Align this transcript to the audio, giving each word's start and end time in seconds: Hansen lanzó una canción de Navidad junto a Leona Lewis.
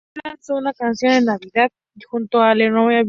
Hansen 0.15 0.21
lanzó 0.31 0.55
una 0.55 0.73
canción 0.73 1.11
de 1.13 1.21
Navidad 1.25 1.69
junto 2.09 2.41
a 2.41 2.55
Leona 2.55 2.89
Lewis. 2.89 2.99